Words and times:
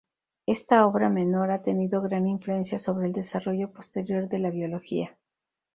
Esta 0.47 0.87
obra 0.87 1.09
menor 1.09 1.51
ha 1.51 1.61
tenido 1.61 2.01
gran 2.01 2.25
influencia 2.25 2.79
sobre 2.79 3.05
el 3.05 3.13
desarrollo 3.13 3.71
posterior 3.71 4.27
de 4.29 4.39
la 4.39 4.49
biología. 4.49 5.15